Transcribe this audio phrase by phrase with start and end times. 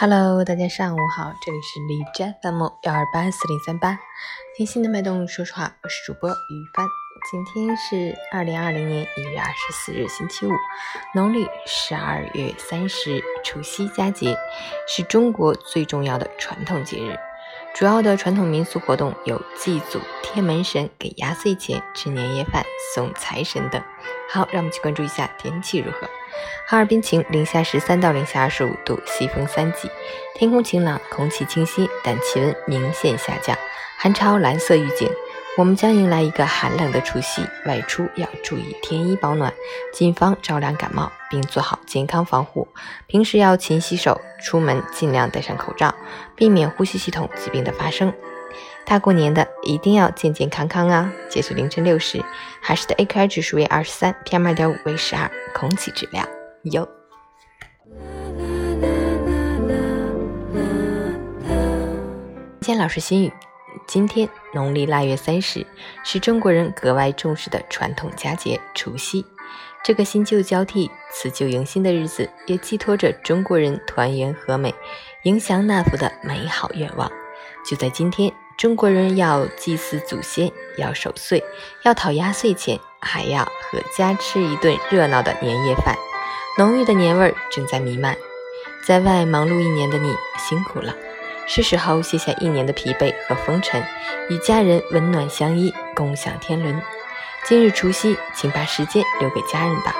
[0.00, 3.98] Hello，大家上午好，这里是荔枝 FM 幺二八四零三八，
[4.56, 6.34] 听心的脉动说实话，我是主播于
[6.72, 6.88] 帆。
[7.30, 10.52] 今天是二零二零年一月二十四日，星期五，
[11.14, 14.38] 农历十二月三十，除夕佳节，
[14.88, 17.18] 是中国最重要的传统节日。
[17.74, 22.64] 主要的传统民俗活动有祭祖、贴门神、给压岁钱、吃年夜饭、
[22.94, 23.82] 送财神等。
[24.30, 26.08] 好，让我们去关注一下天气如何。
[26.66, 29.90] 哈尔滨晴，零下十三到零下二十五度，西风三级，
[30.34, 33.56] 天空晴朗，空气清新，但气温明显下降，
[33.98, 35.10] 寒潮蓝色预警。
[35.58, 39.52] 我们将迎来一个寒冷的除夕，外出要注意添衣保暖，
[39.92, 42.68] 谨防着凉感冒，并做好健康防护。
[43.08, 45.92] 平时要勤洗手，出门尽量戴上口罩，
[46.36, 48.14] 避免呼吸系统疾病的发生。
[48.86, 51.12] 大过年的，一定要健健康康啊！
[51.28, 52.20] 截止凌晨六时，
[52.60, 56.28] 海市的 AQI 指数为二十三，PM 二点五为十二，空气质量
[56.64, 56.88] 优。
[62.62, 63.32] 先老师心语：
[63.86, 65.64] 今天农历腊月三十，
[66.02, 69.24] 是中国人格外重视的传统佳节——除夕。
[69.84, 74.74] 这个新旧交替、辞旧迎新的日子，也寄托着中国人团圆和美、
[75.22, 77.08] 迎祥纳福的美好愿望。
[77.64, 78.32] 就在今天。
[78.60, 81.42] 中国人要祭祀祖先，要守岁，
[81.80, 85.96] 要讨压岁钱，还要和家吃一顿热闹的年夜饭，
[86.58, 88.14] 浓郁的年味儿正在弥漫。
[88.86, 90.94] 在外忙碌一年的你辛苦了，
[91.46, 93.82] 是时候卸下一年的疲惫和风尘，
[94.28, 96.82] 与家人温暖相依，共享天伦。
[97.46, 99.96] 今日除夕，请把时间留给家人吧，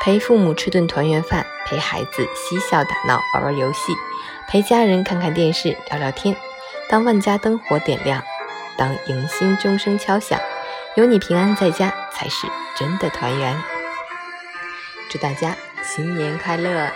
[0.00, 3.92] 陪父母吃顿团圆饭，陪孩子嬉笑打闹，玩玩游戏，
[4.48, 6.36] 陪家人看看电视，聊聊天。
[6.88, 8.22] 当万家灯火点亮，
[8.76, 10.38] 当迎新钟声敲响，
[10.96, 13.56] 有你平安在家，才是真的团圆。
[15.10, 16.90] 祝大家新年快乐！